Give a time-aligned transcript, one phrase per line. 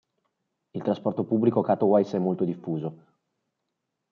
[0.73, 3.03] Il trasporto pubblico a Katowice è molto diffuso.